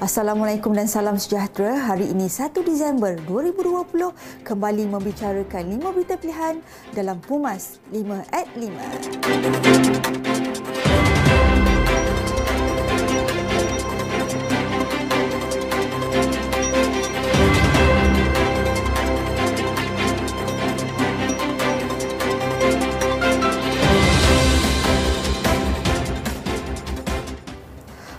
Assalamualaikum 0.00 0.72
dan 0.72 0.88
salam 0.88 1.20
sejahtera. 1.20 1.76
Hari 1.76 2.08
ini 2.16 2.24
1 2.24 2.56
Disember 2.64 3.20
2020 3.28 4.16
kembali 4.48 4.88
membicarakan 4.88 5.76
5 5.76 5.92
berita 5.92 6.16
pilihan 6.16 6.56
dalam 6.96 7.20
Pumas 7.20 7.76
5 7.92 8.24
at 8.32 8.48
5. 8.56 10.19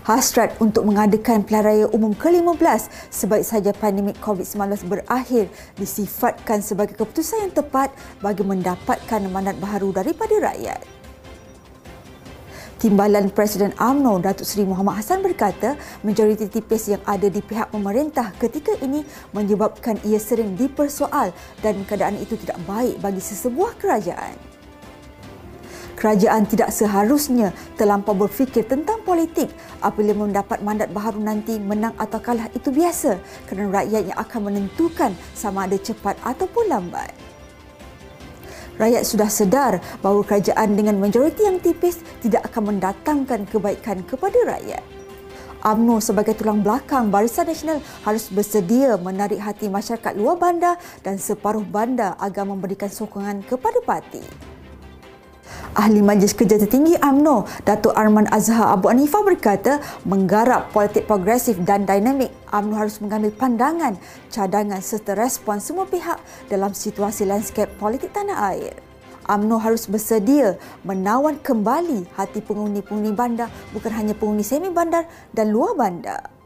Hasrat 0.05 0.57
untuk 0.57 0.86
mengadakan 0.89 1.45
pilihan 1.45 1.65
raya 1.65 1.86
umum 1.93 2.13
ke-15 2.18 2.89
sebaik 3.13 3.45
saja 3.45 3.71
pandemik 3.73 4.18
COVID-19 4.21 4.89
berakhir 4.89 5.46
disifatkan 5.78 6.65
sebagai 6.65 6.97
keputusan 6.97 7.50
yang 7.50 7.54
tepat 7.54 7.93
bagi 8.19 8.42
mendapatkan 8.42 9.21
mandat 9.29 9.57
baharu 9.61 9.93
daripada 9.93 10.33
rakyat. 10.42 10.82
Timbalan 12.82 13.29
Presiden 13.29 13.78
AMNO 13.78 14.25
Datuk 14.25 14.42
Seri 14.42 14.65
Muhammad 14.65 14.97
Hassan 14.97 15.21
berkata 15.21 15.78
majoriti 16.01 16.50
tipis 16.50 16.89
yang 16.89 16.97
ada 17.06 17.29
di 17.29 17.37
pihak 17.37 17.70
pemerintah 17.70 18.33
ketika 18.42 18.73
ini 18.81 19.06
menyebabkan 19.37 20.01
ia 20.01 20.18
sering 20.18 20.57
dipersoal 20.57 21.29
dan 21.61 21.86
keadaan 21.86 22.18
itu 22.18 22.33
tidak 22.42 22.57
baik 22.65 22.97
bagi 22.97 23.21
sesebuah 23.21 23.78
kerajaan 23.78 24.50
kerajaan 26.01 26.50
tidak 26.50 26.73
seharusnya 26.73 27.54
terlampau 27.78 28.18
berfikir 28.18 28.65
tentang 28.65 29.05
politik 29.05 29.54
apabila 29.86 30.25
mendapat 30.25 30.57
mandat 30.65 30.89
baharu 30.89 31.21
nanti 31.21 31.61
menang 31.61 31.93
atau 32.02 32.17
kalah 32.17 32.50
itu 32.58 32.73
biasa 32.73 33.22
kerana 33.45 33.69
rakyat 33.69 34.09
yang 34.09 34.17
akan 34.17 34.42
menentukan 34.50 35.14
sama 35.38 35.70
ada 35.70 35.78
cepat 35.78 36.17
ataupun 36.26 36.73
lambat. 36.73 37.14
Rakyat 38.81 39.06
sudah 39.06 39.30
sedar 39.30 39.78
bahawa 40.02 40.26
kerajaan 40.26 40.73
dengan 40.73 40.98
majoriti 40.98 41.45
yang 41.45 41.61
tipis 41.61 42.02
tidak 42.26 42.50
akan 42.50 42.73
mendatangkan 42.73 43.45
kebaikan 43.45 44.02
kepada 44.02 44.42
rakyat. 44.58 44.81
UMNO 45.61 46.02
sebagai 46.02 46.33
tulang 46.33 46.66
belakang 46.66 47.14
Barisan 47.14 47.45
Nasional 47.45 47.86
harus 48.02 48.33
bersedia 48.33 48.98
menarik 48.98 49.38
hati 49.38 49.70
masyarakat 49.70 50.17
luar 50.17 50.42
bandar 50.42 50.81
dan 51.06 51.22
separuh 51.22 51.61
bandar 51.61 52.17
agar 52.17 52.50
memberikan 52.50 52.89
sokongan 52.89 53.45
kepada 53.45 53.78
parti. 53.86 54.51
Ahli 55.72 56.03
Majlis 56.03 56.36
Kerja 56.36 56.59
Tertinggi 56.59 57.00
AMNO, 57.00 57.47
Datuk 57.64 57.95
Arman 57.95 58.27
Azhar 58.27 58.75
Abu 58.75 58.91
Anifah 58.91 59.23
berkata, 59.23 59.80
menggarap 60.03 60.67
politik 60.75 61.08
progresif 61.08 61.55
dan 61.64 61.88
dinamik, 61.88 62.27
AMNO 62.52 62.75
harus 62.75 63.00
mengambil 63.00 63.31
pandangan, 63.31 63.95
cadangan 64.27 64.83
serta 64.83 65.16
respon 65.16 65.64
semua 65.64 65.88
pihak 65.88 66.19
dalam 66.52 66.75
situasi 66.75 67.23
landscape 67.23 67.72
politik 67.80 68.11
tanah 68.11 68.52
air. 68.52 68.75
AMNO 69.31 69.64
harus 69.64 69.88
bersedia 69.88 70.59
menawan 70.83 71.39
kembali 71.39 72.03
hati 72.19 72.44
pengundi-pengundi 72.44 73.16
bandar 73.16 73.47
bukan 73.72 73.95
hanya 73.95 74.11
pengundi 74.11 74.44
semi 74.44 74.67
bandar 74.75 75.08
dan 75.31 75.55
luar 75.55 75.72
bandar. 75.80 76.41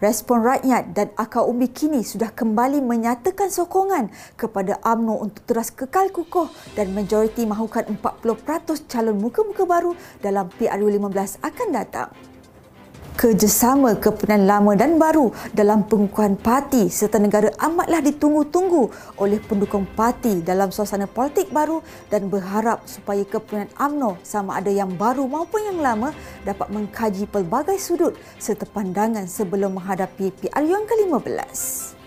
Respon 0.00 0.40
rakyat 0.40 0.96
dan 0.96 1.12
akar 1.12 1.44
umbi 1.44 1.68
kini 1.68 2.00
sudah 2.00 2.32
kembali 2.32 2.80
menyatakan 2.80 3.52
sokongan 3.52 4.08
kepada 4.32 4.80
AMNO 4.80 5.20
untuk 5.20 5.44
terus 5.44 5.68
kekal 5.68 6.08
kukuh 6.08 6.48
dan 6.72 6.96
majoriti 6.96 7.44
mahukan 7.44 7.84
40% 8.00 8.88
calon 8.88 9.20
muka-muka 9.20 9.68
baru 9.68 9.92
dalam 10.24 10.48
PRU 10.56 10.88
15 10.88 11.44
akan 11.44 11.68
datang 11.76 12.08
kerjasama 13.20 14.00
kepunyaan 14.00 14.48
lama 14.48 14.72
dan 14.72 14.96
baru 14.96 15.28
dalam 15.52 15.84
pengukuhan 15.84 16.40
parti 16.40 16.88
serta 16.88 17.20
negara 17.20 17.52
amatlah 17.60 18.00
ditunggu-tunggu 18.00 18.88
oleh 19.20 19.36
pendukung 19.44 19.84
parti 19.84 20.40
dalam 20.40 20.72
suasana 20.72 21.04
politik 21.04 21.52
baru 21.52 21.84
dan 22.08 22.32
berharap 22.32 22.80
supaya 22.88 23.20
kepunyaan 23.28 23.68
AMNO 23.76 24.16
sama 24.24 24.56
ada 24.56 24.72
yang 24.72 24.96
baru 24.96 25.28
maupun 25.28 25.60
yang 25.68 25.84
lama 25.84 26.16
dapat 26.48 26.72
mengkaji 26.72 27.28
pelbagai 27.28 27.76
sudut 27.76 28.16
serta 28.40 28.64
pandangan 28.64 29.28
sebelum 29.28 29.76
menghadapi 29.76 30.32
PRU 30.40 30.64
yang 30.72 30.88
ke-15 30.88 31.99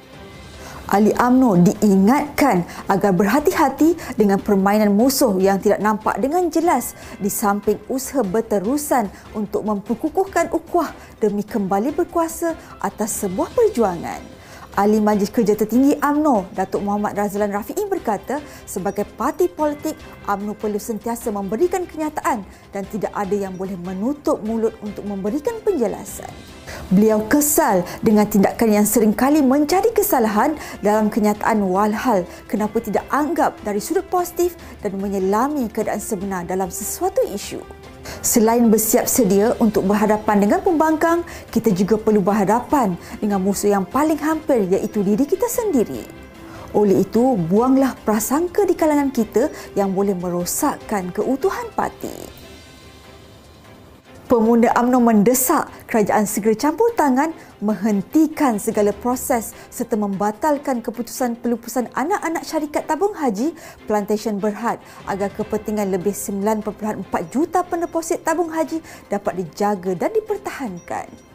ahli 0.89 1.16
AMNO 1.16 1.63
diingatkan 1.63 2.67
agar 2.91 3.11
berhati-hati 3.16 3.95
dengan 4.19 4.41
permainan 4.41 4.91
musuh 4.91 5.35
yang 5.39 5.59
tidak 5.59 5.79
nampak 5.79 6.19
dengan 6.19 6.51
jelas 6.51 6.97
di 7.19 7.31
samping 7.31 7.79
usaha 7.88 8.25
berterusan 8.25 9.07
untuk 9.31 9.63
memperkukuhkan 9.63 10.51
ukhuwah 10.51 10.91
demi 11.23 11.45
kembali 11.45 11.95
berkuasa 11.95 12.55
atas 12.83 13.23
sebuah 13.23 13.51
perjuangan. 13.55 14.44
Ahli 14.73 14.97
Majlis 14.97 15.29
Kerja 15.29 15.53
Tertinggi 15.53 15.94
AMNO, 16.01 16.49
Datuk 16.57 16.81
Muhammad 16.81 17.13
Razlan 17.13 17.53
Rafi'i 17.53 17.85
berkata, 17.85 18.41
sebagai 18.65 19.05
parti 19.05 19.45
politik, 19.45 19.94
AMNO 20.25 20.57
perlu 20.57 20.81
sentiasa 20.81 21.29
memberikan 21.29 21.85
kenyataan 21.85 22.41
dan 22.73 22.83
tidak 22.89 23.13
ada 23.13 23.38
yang 23.38 23.53
boleh 23.53 23.77
menutup 23.77 24.41
mulut 24.41 24.73
untuk 24.81 25.05
memberikan 25.05 25.61
penjelasan. 25.61 26.53
Beliau 26.94 27.25
kesal 27.25 27.81
dengan 28.06 28.28
tindakan 28.29 28.69
yang 28.69 28.88
sering 28.88 29.16
kali 29.16 29.41
mencari 29.41 29.90
kesalahan 29.96 30.53
dalam 30.84 31.09
kenyataan 31.09 31.63
walhal 31.66 32.28
kenapa 32.46 32.79
tidak 32.84 33.06
anggap 33.09 33.57
dari 33.66 33.81
sudut 33.81 34.06
positif 34.07 34.53
dan 34.85 34.96
menyelami 35.00 35.72
keadaan 35.72 36.00
sebenar 36.00 36.46
dalam 36.46 36.69
sesuatu 36.69 37.24
isu. 37.34 37.63
Selain 38.19 38.68
bersiap 38.68 39.07
sedia 39.07 39.56
untuk 39.63 39.88
berhadapan 39.88 40.44
dengan 40.44 40.59
pembangkang, 40.59 41.24
kita 41.51 41.72
juga 41.72 41.96
perlu 41.96 42.19
berhadapan 42.19 43.00
dengan 43.19 43.40
musuh 43.40 43.72
yang 43.72 43.88
paling 43.88 44.19
hampir 44.19 44.68
iaitu 44.68 45.03
diri 45.03 45.24
kita 45.24 45.47
sendiri. 45.47 46.03
Oleh 46.74 47.06
itu, 47.06 47.38
buanglah 47.38 47.94
prasangka 48.01 48.66
di 48.66 48.74
kalangan 48.74 49.13
kita 49.13 49.47
yang 49.78 49.94
boleh 49.94 50.18
merosakkan 50.18 51.13
keutuhan 51.13 51.69
parti. 51.78 52.43
Pemuda 54.33 54.73
UMNO 54.73 54.97
mendesak 54.97 55.69
kerajaan 55.85 56.25
segera 56.25 56.57
campur 56.57 56.89
tangan 56.97 57.38
menghentikan 57.61 58.57
segala 58.57 58.89
proses 58.89 59.53
serta 59.69 59.94
membatalkan 59.94 60.81
keputusan 60.81 61.38
pelupusan 61.38 61.85
anak-anak 61.94 62.41
syarikat 62.41 62.81
tabung 62.89 63.13
haji 63.13 63.53
Plantation 63.85 64.41
Berhad 64.41 64.81
agar 65.05 65.29
kepentingan 65.38 65.94
lebih 65.94 66.17
9.4 66.17 66.66
juta 67.29 67.61
pendeposit 67.61 68.25
tabung 68.25 68.49
haji 68.49 68.81
dapat 69.05 69.38
dijaga 69.38 69.94
dan 70.01 70.09
dipertahankan. 70.09 71.32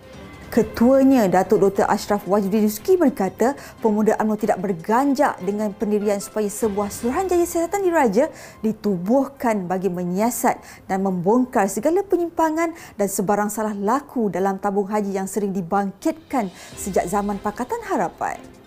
Ketuanya 0.48 1.28
Datuk 1.28 1.60
Dr. 1.60 1.84
Ashraf 1.84 2.24
Wajdi 2.24 2.64
Rizki 2.64 2.96
berkata 2.96 3.52
pemuda 3.84 4.16
UMNO 4.16 4.40
tidak 4.40 4.56
berganjak 4.64 5.36
dengan 5.44 5.76
pendirian 5.76 6.16
supaya 6.24 6.48
sebuah 6.48 6.88
Suruhanjaya 6.88 7.44
Siasatan 7.44 7.84
Diraja 7.84 8.32
ditubuhkan 8.64 9.68
bagi 9.68 9.92
menyiasat 9.92 10.88
dan 10.88 11.04
membongkar 11.04 11.68
segala 11.68 12.00
penyimpangan 12.00 12.72
dan 12.96 13.08
sebarang 13.12 13.52
salah 13.52 13.76
laku 13.76 14.32
dalam 14.32 14.56
tabung 14.56 14.88
haji 14.88 15.20
yang 15.20 15.28
sering 15.28 15.52
dibangkitkan 15.52 16.48
sejak 16.80 17.04
zaman 17.04 17.36
Pakatan 17.36 17.84
Harapan. 17.84 18.57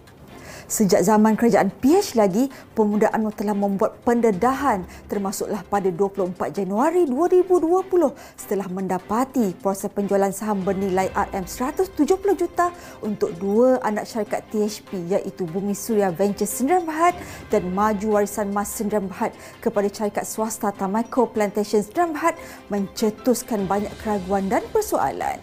Sejak 0.71 1.03
zaman 1.03 1.35
kerajaan 1.35 1.67
PH 1.67 2.15
lagi, 2.15 2.47
pemuda 2.71 3.11
UMNO 3.11 3.35
telah 3.35 3.51
membuat 3.51 3.99
pendedahan 4.07 4.87
termasuklah 5.11 5.67
pada 5.67 5.91
24 5.91 6.31
Januari 6.47 7.03
2020 7.11 7.91
setelah 8.39 8.71
mendapati 8.71 9.51
proses 9.59 9.91
penjualan 9.91 10.31
saham 10.31 10.63
bernilai 10.63 11.11
RM170 11.11 12.07
juta 12.39 12.71
untuk 13.03 13.35
dua 13.35 13.83
anak 13.83 14.07
syarikat 14.07 14.47
THP 14.47 15.11
iaitu 15.11 15.43
Bumi 15.43 15.75
Suria 15.75 16.07
Venture 16.07 16.47
Sendirian 16.47 16.87
Berhad 16.87 17.19
dan 17.51 17.67
Maju 17.75 18.23
Warisan 18.23 18.55
Mas 18.55 18.71
Sendirian 18.71 19.11
Berhad 19.11 19.35
kepada 19.59 19.91
syarikat 19.91 20.23
swasta 20.23 20.71
Tamaco 20.71 21.27
Plantation 21.27 21.83
Sendirian 21.83 22.15
Berhad 22.15 22.39
mencetuskan 22.71 23.67
banyak 23.67 23.91
keraguan 23.99 24.47
dan 24.47 24.63
persoalan. 24.71 25.35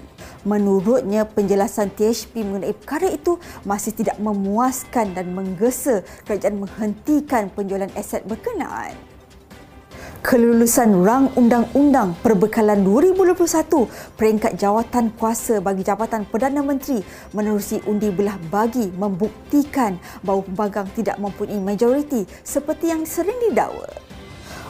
Menurutnya, 0.46 1.26
penjelasan 1.26 1.90
THP 1.94 2.46
mengenai 2.46 2.74
perkara 2.76 3.10
itu 3.10 3.42
masih 3.66 3.90
tidak 3.90 4.18
memuaskan 4.22 5.16
dan 5.16 5.34
menggesa 5.34 6.06
kerajaan 6.22 6.62
menghentikan 6.62 7.50
penjualan 7.50 7.90
aset 7.98 8.22
berkenaan. 8.22 8.94
Kelulusan 10.18 11.06
rang 11.06 11.30
undang-undang 11.38 12.18
perbekalan 12.26 12.82
2021 12.82 13.86
peringkat 14.18 14.58
jawatan 14.58 15.14
kuasa 15.14 15.62
bagi 15.62 15.86
Jabatan 15.86 16.26
Perdana 16.26 16.58
Menteri 16.58 17.06
menerusi 17.30 17.78
undi 17.86 18.10
belah 18.10 18.34
bagi 18.50 18.90
membuktikan 18.98 19.94
bahawa 20.26 20.42
pembangkang 20.42 20.90
tidak 20.98 21.22
mempunyai 21.22 21.62
majoriti 21.62 22.26
seperti 22.42 22.90
yang 22.90 23.06
sering 23.06 23.38
didakwa. 23.46 24.07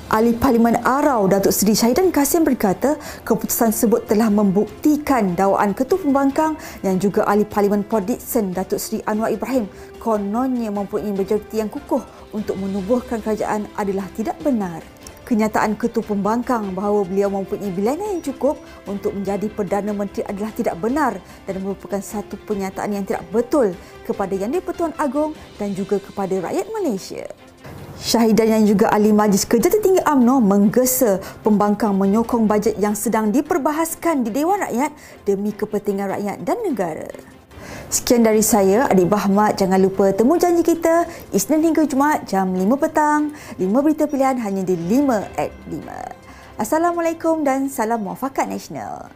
Ahli 0.08 0.32
Parlimen 0.32 0.72
Arau 0.88 1.28
Datuk 1.28 1.52
Seri 1.52 1.76
Syahidan 1.76 2.08
Kasim 2.08 2.40
berkata 2.40 2.96
keputusan 3.28 3.76
tersebut 3.76 4.08
telah 4.08 4.32
membuktikan 4.32 5.36
dakwaan 5.36 5.76
Ketua 5.76 6.00
Pembangkang 6.00 6.56
yang 6.80 6.96
juga 6.96 7.28
Ahli 7.28 7.44
Parlimen 7.44 7.84
Port 7.84 8.08
Dickson 8.08 8.56
Datuk 8.56 8.80
Seri 8.80 9.04
Anwar 9.04 9.28
Ibrahim 9.28 9.68
kononnya 10.00 10.72
mempunyai 10.72 11.12
majoriti 11.12 11.60
yang 11.60 11.68
kukuh 11.68 12.00
untuk 12.32 12.56
menubuhkan 12.56 13.20
kerajaan 13.20 13.68
adalah 13.76 14.08
tidak 14.16 14.40
benar. 14.40 14.80
Kenyataan 15.28 15.76
Ketua 15.76 16.00
Pembangkang 16.00 16.72
bahawa 16.72 17.04
beliau 17.04 17.28
mempunyai 17.28 17.68
bilangan 17.68 18.08
yang 18.08 18.24
cukup 18.24 18.56
untuk 18.88 19.12
menjadi 19.12 19.44
Perdana 19.52 19.92
Menteri 19.92 20.24
adalah 20.24 20.56
tidak 20.56 20.80
benar 20.80 21.20
dan 21.44 21.60
merupakan 21.60 22.00
satu 22.00 22.40
pernyataan 22.48 22.96
yang 22.96 23.04
tidak 23.04 23.28
betul 23.28 23.76
kepada 24.08 24.32
Yang 24.32 24.64
di-Pertuan 24.64 24.96
Agong 24.96 25.36
dan 25.60 25.76
juga 25.76 26.00
kepada 26.00 26.32
rakyat 26.48 26.64
Malaysia. 26.72 27.28
Syahidan 27.98 28.46
yang 28.46 28.64
juga 28.64 28.94
ahli 28.94 29.10
majlis 29.10 29.42
kerja 29.42 29.66
tertinggi 29.66 29.98
UMNO 30.06 30.38
menggesa 30.38 31.18
pembangkang 31.42 31.98
menyokong 31.98 32.46
bajet 32.46 32.78
yang 32.78 32.94
sedang 32.94 33.34
diperbahaskan 33.34 34.22
di 34.22 34.30
Dewan 34.30 34.62
Rakyat 34.62 34.94
demi 35.26 35.50
kepentingan 35.50 36.06
rakyat 36.14 36.38
dan 36.46 36.62
negara. 36.62 37.10
Sekian 37.90 38.22
dari 38.22 38.38
saya, 38.38 38.86
Adik 38.86 39.10
Bahmat. 39.10 39.58
Jangan 39.58 39.82
lupa 39.82 40.14
temu 40.14 40.38
janji 40.38 40.62
kita 40.62 41.10
Isnin 41.34 41.58
hingga 41.58 41.90
Jumaat 41.90 42.22
jam 42.30 42.54
5 42.54 42.64
petang. 42.78 43.34
5 43.58 43.66
berita 43.82 44.06
pilihan 44.06 44.38
hanya 44.46 44.62
di 44.62 44.78
5 44.78 45.34
at 45.34 45.50
5. 45.66 46.62
Assalamualaikum 46.62 47.42
dan 47.42 47.66
salam 47.66 47.98
muafakat 48.06 48.46
nasional. 48.46 49.10